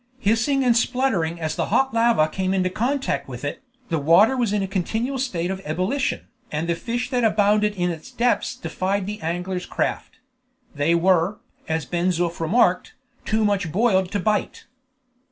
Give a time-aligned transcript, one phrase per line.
[0.17, 4.51] Hissing and spluttering as the hot lava came in contact with it, the water was
[4.51, 9.05] in a continual state of ebullition, and the fish that abounded in its depths defied
[9.05, 10.17] the angler's craft;
[10.73, 11.37] they were,
[11.69, 12.95] as Ben Zoof remarked,
[13.25, 14.65] "too much boiled to bite."